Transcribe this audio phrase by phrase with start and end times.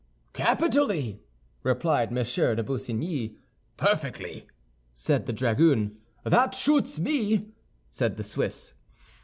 [0.33, 1.19] "Capitally,"
[1.61, 2.15] replied M.
[2.15, 3.35] de Busigny.
[3.77, 4.47] "Perfectly,"
[4.95, 5.95] said the dragoon.
[6.23, 7.49] "That shoots me,"
[7.91, 8.73] said the Swiss.